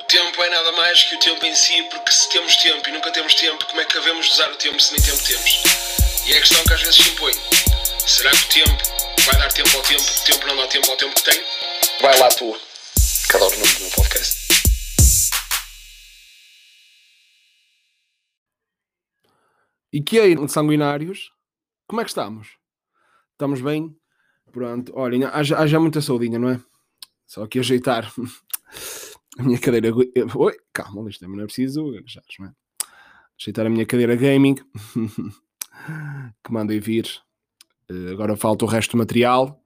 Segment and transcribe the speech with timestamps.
[0.00, 2.92] O tempo é nada mais que o tempo em si, porque se temos tempo e
[2.92, 5.62] nunca temos tempo, como é que devemos usar o tempo se nem tempo temos?
[6.26, 7.32] E é a questão que às vezes se impõe.
[8.04, 8.82] Será que o tempo
[9.24, 11.44] vai dar tempo ao tempo, o tempo não dá tempo ao tempo que tem?
[12.00, 12.58] Vai lá tu,
[13.30, 14.46] que adoro o nome do meu podcast.
[19.92, 21.30] E que aí, sanguinários,
[21.86, 22.48] como é que estamos?
[23.32, 23.96] Estamos bem?
[24.52, 26.60] Pronto, olhem, haja, haja muita saudinha, não é?
[27.26, 28.12] Só que ajeitar
[29.38, 29.90] a minha cadeira.
[29.94, 32.52] Oi, calma, isto também não é preciso agachares, não é?
[33.38, 34.54] Ajeitar a minha cadeira gaming
[36.42, 37.06] que mandei vir.
[37.88, 39.62] Eh, Agora falta o resto do material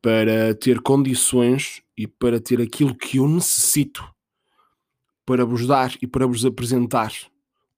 [0.00, 4.04] para ter condições e para ter aquilo que eu necessito
[5.24, 7.12] para vos dar e para vos apresentar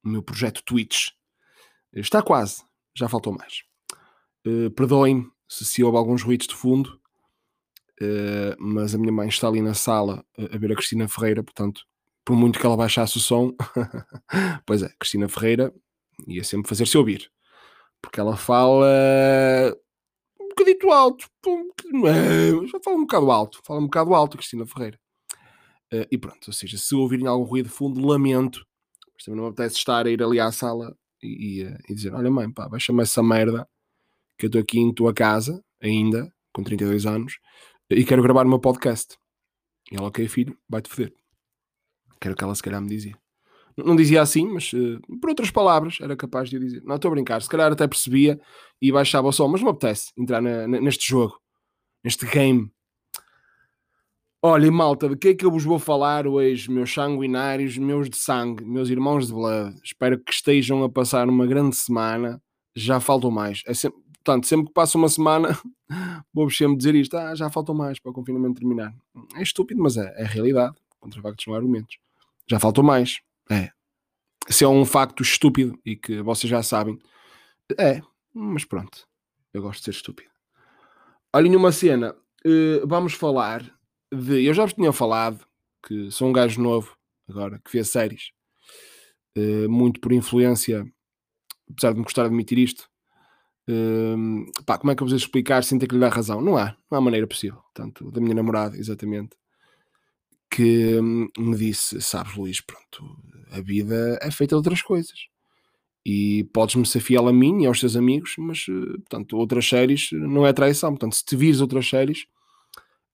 [0.02, 1.08] o meu projeto Twitch.
[1.92, 2.64] Está quase,
[2.96, 3.62] já faltou mais.
[4.46, 6.98] Uh, Perdoem se se houve alguns ruídos de fundo,
[8.00, 11.42] uh, mas a minha mãe está ali na sala a, a ver a Cristina Ferreira,
[11.42, 11.82] portanto,
[12.24, 13.52] por muito que ela baixasse o som,
[14.66, 15.72] pois é, Cristina Ferreira
[16.26, 17.30] ia sempre fazer-se ouvir,
[18.00, 18.86] porque ela fala
[20.40, 21.28] um bocadito alto,
[22.06, 24.98] é, já fala um bocado alto, fala um bocado alto, Cristina Ferreira.
[25.92, 28.66] Uh, e pronto, ou seja, se ouvirem algum ruído de fundo, lamento,
[29.14, 32.12] mas também não me apetece estar a ir ali à sala e, e, e dizer:
[32.14, 33.68] Olha, mãe, pá, baixa-me essa merda
[34.38, 37.38] que eu estou aqui em tua casa, ainda, com 32 anos,
[37.90, 39.16] e quero gravar o meu podcast.
[39.92, 41.12] E ela, ok, filho, vai-te foder.
[42.20, 43.16] Quero que ela se calhar me dizia.
[43.76, 46.82] Não dizia assim, mas uh, por outras palavras era capaz de eu dizer.
[46.84, 48.40] Não estou a brincar, se calhar até percebia
[48.80, 51.38] e baixava o som, mas não me apetece entrar na- na- neste jogo,
[52.04, 52.70] neste game.
[54.42, 58.16] Olha, malta, de que é que eu vos vou falar hoje, meus sanguinários, meus de
[58.16, 59.74] sangue, meus irmãos de blood?
[59.82, 62.40] Espero que estejam a passar uma grande semana.
[62.76, 63.62] Já faltam mais.
[63.66, 65.58] É sempre, portanto, sempre que passa uma semana,
[66.32, 67.16] vou-vos sempre dizer isto.
[67.16, 68.94] Ah, já faltam mais para o confinamento terminar.
[69.36, 70.74] É estúpido, mas é, é realidade.
[70.98, 71.98] Contra factos não argumentos.
[72.48, 73.20] Já faltam mais.
[73.50, 73.70] É.
[74.48, 76.98] Se é um facto estúpido e que vocês já sabem,
[77.78, 78.00] é.
[78.32, 79.06] Mas pronto.
[79.52, 80.30] Eu gosto de ser estúpido.
[81.34, 82.16] Olhem uma cena.
[82.44, 83.62] eh, vamos falar
[84.12, 84.44] de.
[84.44, 85.46] Eu já vos tinha falado
[85.86, 86.96] que sou um gajo novo
[87.28, 88.32] agora que vê séries,
[89.36, 90.84] eh, muito por influência,
[91.70, 92.88] apesar de me gostar de admitir isto.
[93.68, 96.40] Hum, pá, como é que eu vos explicar sem ter que lhe dar razão?
[96.40, 97.60] Não há, não há maneira possível.
[97.74, 99.36] Tanto da minha namorada, exatamente,
[100.50, 103.04] que hum, me disse: Sabes, Luís, pronto,
[103.52, 105.28] a vida é feita de outras coisas.
[106.06, 110.10] E podes-me ser fiel a mim e aos teus amigos, mas, eh, portanto, outras séries
[110.12, 110.90] não é traição.
[110.90, 112.26] Portanto, se te vires outras séries,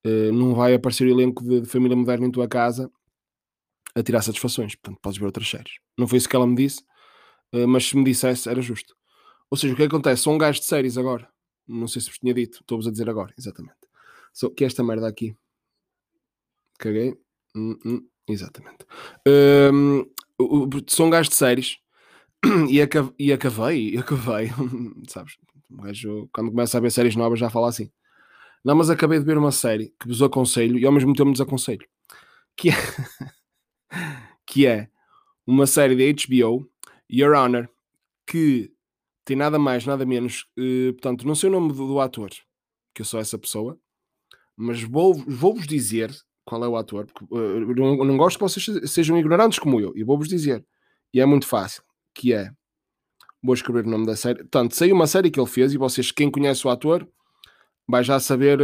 [0.04, 2.90] Uh, não vai aparecer o elenco de, família moderna em tua casa
[3.94, 4.74] a tirar satisfações.
[4.74, 5.74] Portanto, podes ver outras séries.
[5.98, 6.82] Não foi isso que ela me disse,
[7.54, 8.94] uh, mas se me dissesse, era justo.
[9.50, 10.22] Ou seja, o que acontece?
[10.22, 11.28] Sou um gajo de séries agora.
[11.66, 13.78] Não sei se vos tinha dito, estou-vos a dizer agora, exatamente.
[14.32, 15.34] Sou que é esta merda aqui.
[16.78, 17.14] Caguei.
[17.54, 18.86] Hum, hum, exatamente.
[19.26, 20.04] Um,
[20.86, 21.78] sou um gajo de séries
[22.70, 22.76] e,
[23.18, 24.50] e acabei, e acabei,
[25.08, 25.36] sabes?
[25.70, 27.90] Um gajo, quando começa a ver séries novas, já fala assim.
[28.64, 31.86] Não, mas acabei de ver uma série que vos aconselho e ao mesmo tempo desaconselho.
[32.56, 32.72] Que é,
[34.46, 34.88] que é
[35.46, 36.70] uma série da HBO,
[37.10, 37.68] Your Honor,
[38.26, 38.72] que
[39.24, 40.46] tem nada mais, nada menos.
[40.58, 42.30] eh, portanto, não sei o nome do, do ator,
[42.94, 43.78] que eu sou essa pessoa,
[44.56, 46.10] mas vou- vou-vos dizer
[46.44, 49.80] qual é o ator, porque eu não, não gosto que vocês se- sejam ignorantes como
[49.80, 50.64] eu, e vou-vos dizer.
[51.14, 51.82] E é muito fácil,
[52.14, 52.50] que é.
[53.42, 54.38] Vou escrever o nome da série.
[54.40, 57.08] Portanto, sei uma série que ele fez, e vocês, quem conhece o ator,
[57.88, 58.58] vai já saber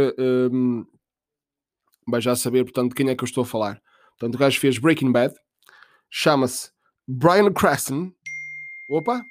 [0.51, 0.85] hum,
[2.07, 3.81] vai já saber portanto de quem é que eu estou a falar
[4.17, 5.33] portanto o gajo fez Breaking Bad
[6.09, 6.71] chama-se
[7.05, 8.13] Brian Cranston
[8.89, 9.21] opa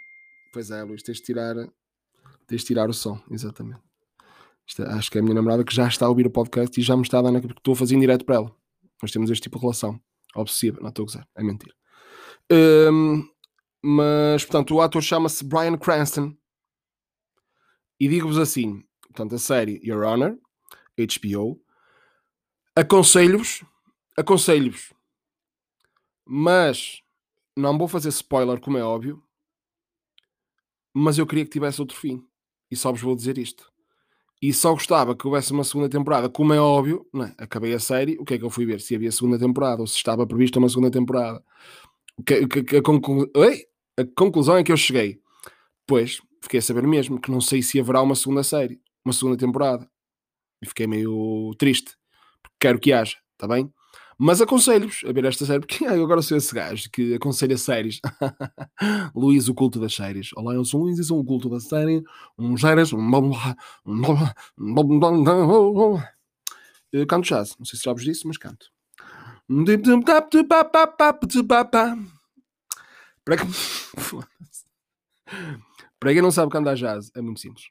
[0.57, 1.55] pois é Luís tens de tirar
[2.47, 3.83] tens de tirar o som exatamente.
[4.67, 6.81] Isto é- acho que é a minha namorada que já está a ouvir o podcast
[6.81, 8.57] e já me está a dar na porque estou a fazer em direto para ela.
[9.03, 10.01] Nós temos este tipo de relação.
[10.35, 11.75] Obsessiva não estou a gozar é mentira.
[12.51, 13.29] Hum,
[13.83, 16.35] mas portanto o ator chama-se Brian Cranston.
[18.01, 20.39] E digo-vos assim portanto, a série Your Honor,
[20.97, 21.63] HBO,
[22.75, 23.63] aconselho-vos,
[24.17, 24.95] aconselho-vos,
[26.25, 27.03] mas
[27.57, 29.23] não vou fazer spoiler, como é óbvio,
[30.99, 32.23] mas eu queria que tivesse outro fim,
[32.71, 33.71] e só vos vou dizer isto.
[34.41, 37.35] E só gostava que houvesse uma segunda temporada, como é óbvio, não é?
[37.39, 38.81] acabei a série, o que é que eu fui ver?
[38.81, 41.43] Se havia segunda temporada, ou se estava prevista uma segunda temporada.
[42.27, 43.31] Que, que- que- a, conclu...
[43.37, 43.67] Ei!
[43.99, 45.21] a conclusão é que eu cheguei.
[45.87, 49.37] Pois, fiquei a saber mesmo que não sei se haverá uma segunda série, uma segunda
[49.37, 49.89] temporada.
[50.63, 51.97] E fiquei meio triste,
[52.43, 53.73] porque quero que haja, está bem?
[54.19, 58.01] Mas aconselho-vos a ver esta série, porque eu agora sou esse gajo que aconselha séries.
[59.15, 60.31] Luís, o culto das séries.
[60.35, 62.03] Olá, eu sou o Luís e sou o culto da série.
[62.39, 62.57] Um
[63.21, 63.57] blá.
[66.93, 68.71] Eu canto jazz, não sei se já vos disse, mas canto.
[73.25, 73.49] Para quem...
[76.01, 77.69] Para quem não sabe cantar jazz, é muito simples.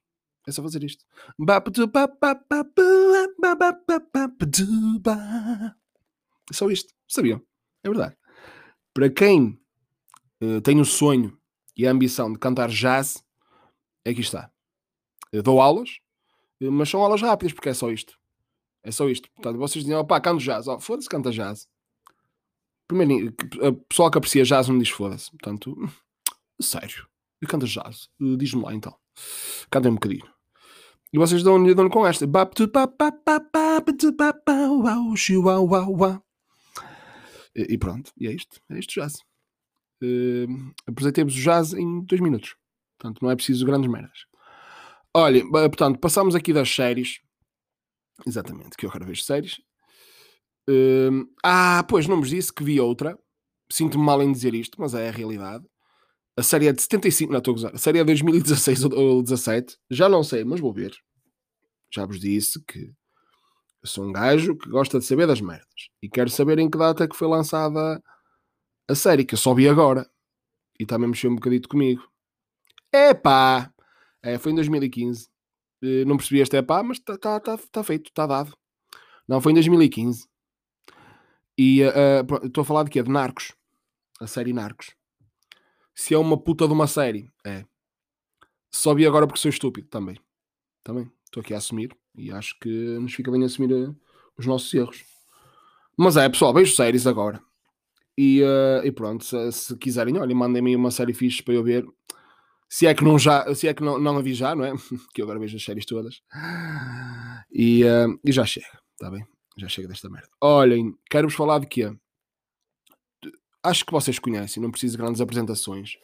[0.48, 1.04] É só fazer isto.
[6.50, 6.94] É só isto.
[7.08, 7.42] Sabiam?
[7.84, 8.16] É verdade.
[8.94, 9.60] Para quem
[10.42, 11.38] uh, tem o sonho
[11.76, 13.24] e a ambição de cantar jazz,
[14.06, 14.52] aqui está.
[15.32, 16.00] Eu dou aulas,
[16.60, 18.18] mas são aulas rápidas, porque é só isto.
[18.84, 19.30] É só isto.
[19.32, 20.68] Portanto, vocês dizem, opá, canto jazz.
[20.68, 21.68] Oh, foda-se, canta jazz.
[22.88, 25.32] Primeiro, a pessoa que aprecia jazz não diz foda-se.
[25.32, 25.76] Portanto,
[26.62, 27.08] sério.
[27.42, 28.10] Eu canto jazz.
[28.38, 28.96] Diz-me lá então.
[29.70, 30.26] Cantem um bocadinho.
[31.12, 32.26] E vocês dão-lhe dão com esta.
[37.56, 38.60] E pronto, e é isto.
[38.70, 39.16] É isto jazz.
[40.04, 42.56] Uh, apresentei-vos o jazz em dois minutos.
[42.98, 44.26] Portanto, não é preciso grandes merdas.
[45.16, 47.22] Olhem, portanto, passamos aqui das séries.
[48.26, 49.60] Exatamente, que eu quero ver séries.
[50.70, 53.18] Uh, ah, pois, não vos disse que vi outra.
[53.72, 55.66] Sinto-me mal em dizer isto, mas é a realidade.
[56.38, 57.76] A série é de 75, não estou a gozar.
[57.76, 59.78] A série é de 2016 ou 17.
[59.90, 60.94] Já não sei, mas vou ver.
[61.94, 62.92] Já vos disse que
[63.86, 65.90] eu sou um gajo que gosta de saber das merdas.
[66.02, 68.02] E quero saber em que data é que foi lançada
[68.88, 70.10] a série, que eu só vi agora.
[70.80, 72.04] E também mexeu um bocadito comigo.
[72.92, 73.72] Epá!
[74.24, 75.30] É, foi em 2015.
[75.84, 78.58] Eh, não percebi este epá, mas está tá, tá, tá feito, está dado.
[79.28, 80.28] Não, foi em 2015.
[81.58, 83.04] E uh, estou a falar de quê?
[83.04, 83.54] De Narcos.
[84.20, 84.96] A série Narcos
[85.96, 87.32] se é uma puta de uma série.
[87.46, 87.66] É.
[88.70, 90.20] Só vi agora porque sou estúpido também.
[90.84, 91.10] Também.
[91.24, 92.70] Estou aqui a assumir e acho que
[93.00, 93.96] nos fica bem assumir uh,
[94.38, 95.04] os nossos erros.
[95.98, 97.42] Mas é, pessoal, vejo séries agora.
[98.18, 101.86] E, uh, e pronto, se, se quiserem, olha, mandem-me uma série fixe para eu ver.
[102.68, 104.74] Se é que não já, se é que não, não a vi já, não é?
[105.14, 106.22] que eu agora vejo as séries todas.
[107.52, 109.26] E, uh, e já chega, está bem?
[109.58, 110.28] Já chega desta merda.
[110.42, 111.92] Olhem, quero-vos falar de quê?
[113.66, 115.98] acho que vocês conhecem, não preciso de grandes apresentações.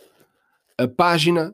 [0.77, 1.53] A página,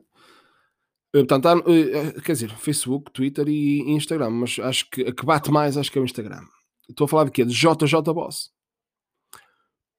[1.12, 5.24] portanto, há, eh, eh, quer dizer, Facebook, Twitter e Instagram, mas acho que a que
[5.24, 6.44] bate mais acho que é o Instagram.
[6.88, 7.44] Estou a falar de quê?
[7.44, 8.50] De JJ Boss.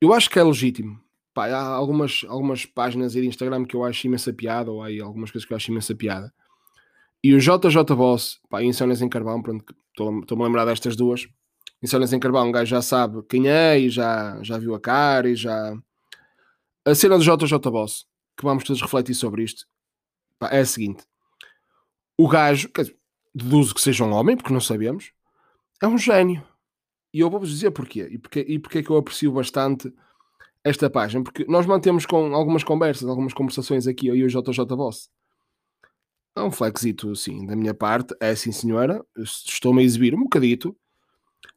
[0.01, 0.99] Eu acho que é legítimo.
[1.33, 4.87] Pá, há algumas, algumas páginas aí de Instagram que eu acho imensa piada, ou há
[4.87, 6.33] aí algumas coisas que eu acho imensa piada.
[7.23, 11.27] E o JJ Boss, pá, Insónias em Carvão, pronto, estou-me a lembrar destas duas.
[11.81, 15.29] Insónias em Carvão, um gajo já sabe quem é e já, já viu a cara
[15.29, 15.73] e já,
[16.85, 18.05] a cena do JJ Boss,
[18.37, 19.65] que vamos todos refletir sobre isto,
[20.47, 21.03] é a seguinte:
[22.17, 22.97] o gajo, quer dizer,
[23.33, 25.11] deduzo que seja um homem, porque não sabemos,
[25.81, 26.43] é um gênio.
[27.13, 28.07] E eu vou-vos dizer porquê.
[28.11, 29.91] E porquê, e porquê que eu aprecio bastante
[30.63, 31.23] esta página.
[31.23, 35.09] Porque nós mantemos com algumas conversas, algumas conversações aqui, eu e o JJ Boss.
[36.35, 38.15] É um flexito, sim, da minha parte.
[38.19, 39.03] É sim, senhora.
[39.17, 40.75] Estou-me a exibir um bocadito.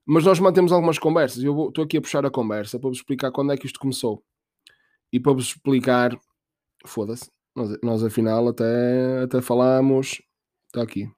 [0.04, 1.42] Mas nós mantemos algumas conversas.
[1.42, 4.24] Eu estou aqui a puxar a conversa para vos explicar quando é que isto começou.
[5.12, 6.18] E para vos explicar,
[6.86, 10.22] foda-se, nós, nós afinal até, até falámos.
[10.66, 11.10] Está aqui.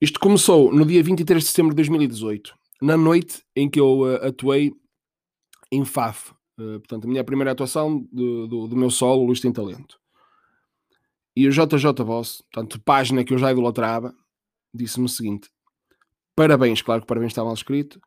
[0.00, 4.26] Isto começou no dia 23 de setembro de 2018, na noite em que eu uh,
[4.26, 4.72] atuei
[5.72, 6.32] em FAF.
[6.58, 9.98] Uh, portanto, a minha primeira atuação do, do, do meu solo, Luís Tem Talento.
[11.34, 14.14] E o JJ Boss, portanto, página que eu já idolatrava,
[14.72, 15.50] disse-me o seguinte:
[16.34, 18.00] parabéns, claro que parabéns está mal escrito,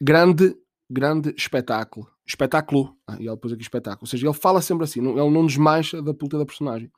[0.00, 0.54] grande,
[0.92, 2.96] grande espetáculo espetáculo.
[3.06, 4.02] Ah, e ele pôs aqui espetáculo.
[4.02, 6.90] Ou seja, ele fala sempre assim, não, ele não desmancha da puta da personagem.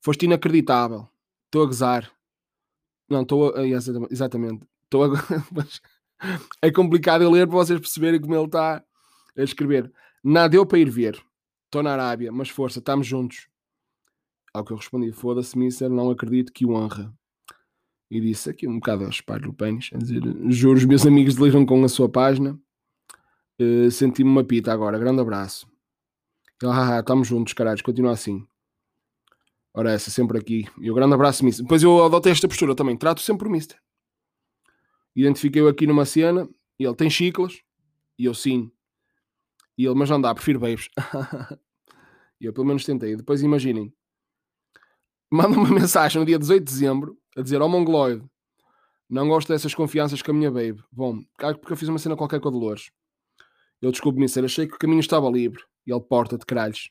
[0.00, 1.08] Foste inacreditável.
[1.46, 2.10] Estou a gozar.
[3.08, 3.66] Não, estou a.
[4.10, 4.66] Exatamente.
[4.84, 5.08] Estou a.
[6.62, 8.82] é complicado eu ler para vocês perceberem como ele está
[9.36, 9.90] a escrever.
[10.22, 11.22] Nada deu para ir ver.
[11.64, 13.48] Estou na Arábia, mas força, estamos juntos.
[14.54, 17.12] Ao que eu respondi, foda-se, Mister, não acredito que o honra.
[18.10, 21.34] E disse aqui um bocado a espalho o pênis, a dizer, juro, os meus amigos
[21.34, 22.58] deliram com a sua página
[23.60, 24.98] Uh, Senti-me uma pita agora.
[24.98, 25.66] Grande abraço.
[26.62, 27.82] Ele, haha, estamos juntos, caralho.
[27.82, 28.46] Continua assim.
[29.74, 30.66] Ora, essa, sempre aqui.
[30.80, 31.64] E o grande abraço, Mister.
[31.64, 32.96] Depois eu adotei esta postura também.
[32.96, 33.78] Trato sempre por Mister.
[35.14, 36.48] Identifiquei-o aqui numa cena.
[36.78, 37.62] E ele tem chiclas.
[38.18, 38.70] E eu sim.
[39.76, 40.88] E ele, mas não dá, prefiro babes.
[42.40, 43.14] e eu pelo menos tentei.
[43.14, 43.92] Depois imaginem.
[45.30, 48.24] Manda uma mensagem no dia 18 de dezembro a dizer ao oh, Mongoloid.
[49.08, 50.82] Não gosto dessas confianças com a minha babe.
[50.90, 52.90] Bom, porque eu fiz uma cena qualquer com a Dolores.
[53.80, 55.62] Eu desculpe, Mister, achei que o caminho estava livre.
[55.86, 56.90] E ele, porta de caralhos.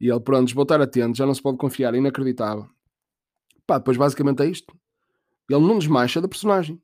[0.00, 2.68] E ele, pronto, estar atento, já não se pode confiar, é inacreditável.
[3.66, 4.76] Pá, depois basicamente é isto.
[5.48, 6.80] Ele não desmancha da personagem.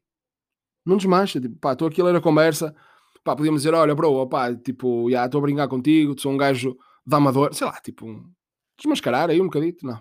[0.85, 1.41] Não desmancha.
[1.41, 2.75] Tipo, pá, estou aqui a ler a conversa.
[3.25, 6.77] Pá, podíamos dizer, olha, bro, pá, tipo, já estou a brincar contigo, sou um gajo
[7.07, 7.55] de amador.
[7.55, 8.33] Sei lá, tipo, um...
[8.79, 9.87] desmascarar aí um bocadito.
[9.87, 10.00] Não.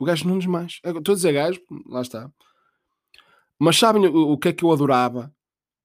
[0.00, 0.80] O gajo não desmancha.
[0.84, 2.30] Estou a dizer gajo, lá está.
[3.58, 5.34] Mas sabem o, o que é que eu adorava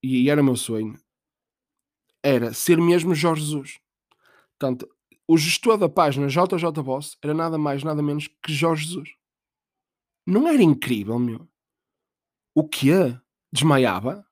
[0.02, 0.98] e era o meu sonho,
[2.22, 3.80] era ser mesmo Jorge Jesus.
[4.58, 4.88] Portanto,
[5.26, 9.14] o gestor da página JJ Boss era nada mais, nada menos que Jorge Jesus.
[10.26, 11.48] Não era incrível, meu?
[12.54, 13.16] O quê?
[13.52, 14.26] Desmaiava?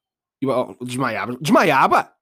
[0.81, 1.37] Desmaiava?
[1.41, 2.17] Desmaiava?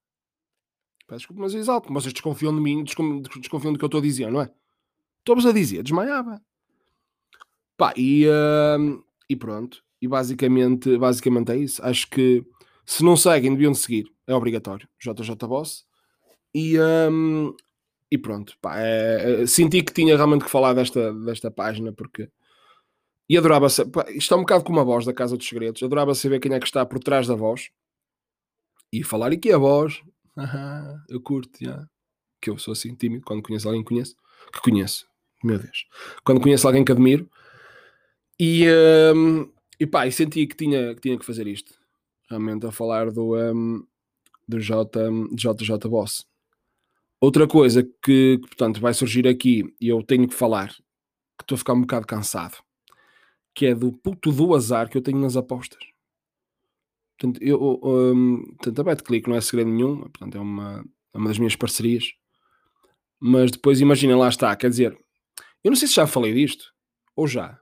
[1.07, 1.93] Peço desculpa, mas é exalto.
[1.93, 4.53] Vocês desconfiam de mim, desconfiam do que eu estou a dizer, não é?
[5.21, 6.43] Estou-vos a dizer, desmaiava.
[7.77, 9.83] Pá, e, uh, e pronto.
[10.01, 11.85] E basicamente, basicamente é isso.
[11.85, 12.45] Acho que
[12.89, 14.11] se não seguem, deviam seguir.
[14.27, 14.89] É obrigatório.
[14.99, 15.85] JJ Boss.
[16.55, 17.55] E, um,
[18.11, 18.57] e pronto.
[18.63, 22.31] Pá, é, é, senti que tinha realmente que falar desta, desta página porque.
[23.29, 24.09] E adorava saber.
[24.17, 25.83] Isto é um bocado como a voz da Casa dos Segredos.
[25.83, 27.69] Adorava saber quem é que está por trás da voz
[28.91, 29.35] e falar.
[29.35, 30.01] E que é a voz?
[31.11, 31.87] eu curto, já.
[32.41, 34.17] Que eu sou assim tímido quando conheço alguém que conheço.
[34.51, 35.07] Que conheço.
[35.45, 35.87] Meu Deus.
[36.25, 37.31] Quando conheço alguém que admiro.
[38.41, 38.65] E,
[39.15, 41.78] um, e pá, e senti que tinha, que tinha que fazer isto
[42.29, 43.85] realmente a falar do, um,
[44.47, 44.89] do J,
[45.33, 46.27] JJ Boss.
[47.21, 51.57] Outra coisa que, que, portanto, vai surgir aqui e eu tenho que falar, que estou
[51.57, 52.57] a ficar um bocado cansado,
[53.55, 55.83] que é do puto do azar que eu tenho nas apostas.
[57.19, 61.29] Portanto, eu, um, portanto, a BetClick não é segredo nenhum, portanto, é uma, é uma
[61.29, 62.13] das minhas parcerias.
[63.19, 64.97] Mas depois imaginem, lá está, quer dizer,
[65.65, 66.73] eu não sei se já falei disto,
[67.17, 67.59] ou já.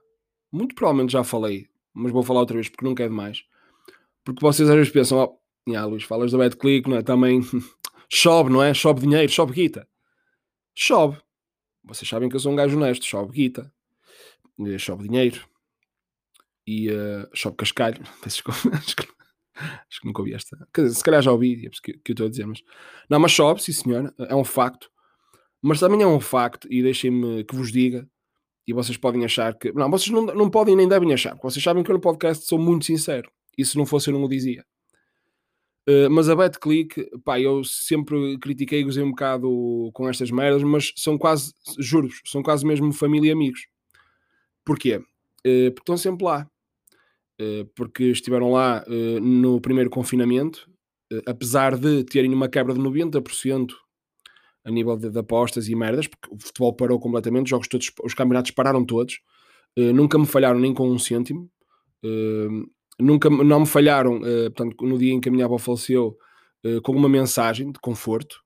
[0.51, 3.43] Muito provavelmente já falei, mas vou falar outra vez porque nunca é demais.
[4.27, 7.01] Porque vocês às vezes pensam, ó, oh, ah, Luís, falas do BetClick, não é?
[7.01, 7.39] Também
[8.11, 8.73] chove, não é?
[8.73, 9.87] Chove dinheiro, chove guita.
[10.75, 11.17] Chove.
[11.81, 13.71] Vocês sabem que eu sou um gajo honesto, chove guita.
[14.77, 15.47] Chove dinheiro.
[16.67, 18.03] E uh, cascalho.
[18.27, 19.07] Acho que,
[19.89, 20.67] acho que nunca ouvi esta.
[20.73, 22.61] Quer dizer, se calhar já ouvi, é que, que eu estou a dizer, mas.
[23.09, 24.91] Não, mas chove, sim senhor, é um facto.
[25.61, 28.07] Mas também é um facto, e deixem-me que vos diga,
[28.67, 29.71] e vocês podem achar que.
[29.71, 32.45] Não, vocês não, não podem nem devem achar, porque vocês sabem que eu no podcast
[32.45, 33.31] sou muito sincero.
[33.57, 34.63] E se não fosse, eu não o dizia.
[35.87, 40.61] Uh, mas a BetClick, pá, eu sempre critiquei e gozei um bocado com estas merdas,
[40.61, 43.67] mas são quase, juro são quase mesmo família e amigos.
[44.65, 44.97] Porquê?
[44.97, 46.45] Uh, porque estão sempre lá.
[47.39, 48.83] Uh, porque estiveram lá
[49.21, 50.69] no primeiro confinamento,
[51.25, 53.71] apesar de terem uma quebra de 90%
[54.65, 57.91] a nível de, de, apostas e merdas, porque o futebol parou completamente, os jogos todos,
[58.03, 59.19] os campeonatos pararam todos,
[59.77, 61.49] nunca me falharam nem com um cêntimo
[62.99, 66.17] nunca não me falharam, uh, portanto, no dia em que a minha avó faleceu,
[66.65, 68.41] uh, com uma mensagem de conforto.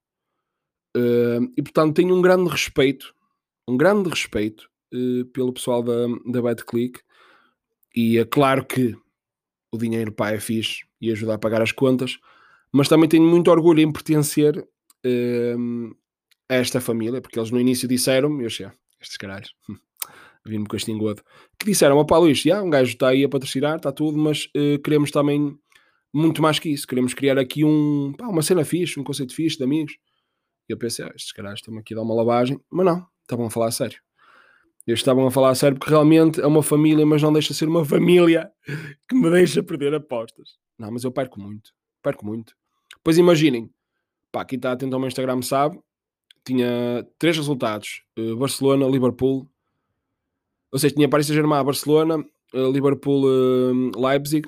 [0.96, 3.13] Uh, e portanto tenho um grande respeito,
[3.67, 4.70] um grande respeito
[5.34, 5.93] pelo pessoal da,
[6.25, 7.00] da BetClick.
[7.96, 8.93] E é claro que
[9.72, 12.20] o dinheiro pá é fixe e ajuda a pagar as contas,
[12.74, 14.67] mas também tenho muito orgulho em pertencer
[16.50, 19.55] a esta família, porque eles no início disseram-me, eu sei, estes caralhos,
[20.46, 21.22] vim-me com este engodo,
[21.60, 24.80] que disseram, opá Luís, já, um gajo está aí a patrocinar, está tudo, mas uh,
[24.84, 25.58] queremos também
[26.14, 29.58] muito mais que isso, queremos criar aqui um, pá, uma cena fixe, um conceito fixe
[29.58, 29.94] de amigos.
[30.68, 33.46] E eu pensei, ah, estes caras estão aqui a dar uma lavagem, mas não, estavam
[33.46, 34.00] a falar a sério.
[34.86, 37.60] Eles estavam a falar a sério porque realmente é uma família, mas não deixa de
[37.60, 38.52] ser uma família
[39.08, 40.58] que me deixa perder apostas.
[40.78, 41.72] Não, mas eu perco muito,
[42.02, 42.56] perco muito.
[43.04, 43.70] Pois imaginem,
[44.32, 45.80] pá, quem está atento ao meu Instagram sabe,
[46.46, 49.50] tinha três resultados: uh, Barcelona, Liverpool,
[50.72, 54.48] ou seja, tinha Paris Saint-Germain, Barcelona, eh, Liverpool, eh, Leipzig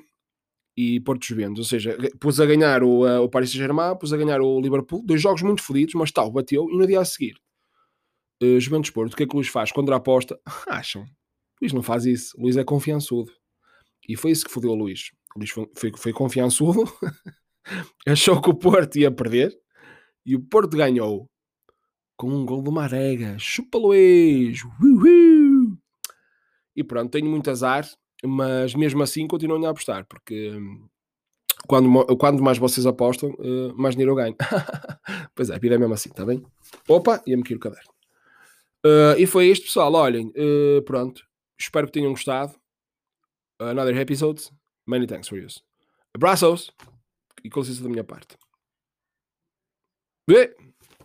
[0.77, 1.59] e Porto Juventus.
[1.59, 5.03] Ou seja, pus a ganhar o, eh, o Paris Saint-Germain, pus a ganhar o Liverpool.
[5.05, 6.69] Dois jogos muito fodidos, mas tal, bateu.
[6.69, 7.35] E no dia a seguir,
[8.59, 9.71] Juventus Porto, o que é que o Luís faz?
[9.71, 11.05] Contra a aposta, acham.
[11.61, 12.35] Luís não faz isso.
[12.37, 13.31] Luís é confiançudo.
[14.07, 15.11] E foi isso que fodeu o Luís.
[15.33, 16.83] O Luís foi, foi, foi confiançudo.
[18.05, 19.57] Achou que o Porto ia perder.
[20.25, 21.29] E o Porto ganhou.
[22.17, 23.37] Com um gol do Marega.
[23.39, 24.61] Chupa Luís!
[24.81, 25.82] Uhul!
[26.75, 27.87] E pronto, tenho muito azar,
[28.23, 30.87] mas mesmo assim continuo a apostar, porque hum,
[31.67, 34.35] quando, quando mais vocês apostam, uh, mais dinheiro eu ganho.
[35.35, 36.43] pois é, vida é mesmo assim, está bem?
[36.87, 37.91] Opa, ia-me cair o caderno.
[38.85, 39.93] Uh, e foi isto, pessoal.
[39.93, 41.25] Olhem, uh, pronto.
[41.57, 42.53] Espero que tenham gostado.
[43.59, 44.49] Another episode.
[44.85, 45.63] Many thanks for this.
[46.13, 46.71] Abraços!
[47.43, 48.37] E com licença da minha parte.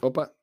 [0.03, 0.38] Opa!